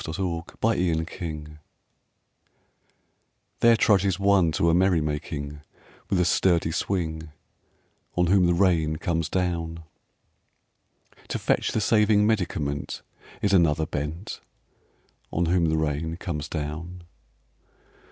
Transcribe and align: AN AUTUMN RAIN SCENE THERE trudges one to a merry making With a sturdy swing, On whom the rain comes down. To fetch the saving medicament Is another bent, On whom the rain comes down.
AN 0.03 0.09
AUTUMN 0.09 0.57
RAIN 0.63 1.05
SCENE 1.05 1.59
THERE 3.59 3.75
trudges 3.75 4.19
one 4.19 4.51
to 4.53 4.71
a 4.71 4.73
merry 4.73 4.99
making 4.99 5.61
With 6.09 6.19
a 6.19 6.25
sturdy 6.25 6.71
swing, 6.71 7.29
On 8.15 8.25
whom 8.25 8.47
the 8.47 8.55
rain 8.55 8.95
comes 8.95 9.29
down. 9.29 9.83
To 11.27 11.37
fetch 11.37 11.71
the 11.73 11.81
saving 11.81 12.25
medicament 12.25 13.03
Is 13.43 13.53
another 13.53 13.85
bent, 13.85 14.41
On 15.31 15.45
whom 15.45 15.65
the 15.65 15.77
rain 15.77 16.17
comes 16.17 16.49
down. 16.49 17.03